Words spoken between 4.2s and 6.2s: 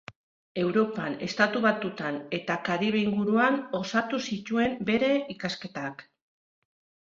zituen bere ikasketak.